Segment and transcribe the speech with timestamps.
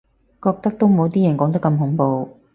[0.41, 2.41] 覺得都冇啲人講得咁恐怖